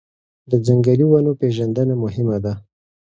د 0.49 0.51
ځنګلي 0.65 1.05
ونو 1.07 1.31
پېژندنه 1.39 1.93
مهمه 2.03 2.37
ده. 2.43 2.53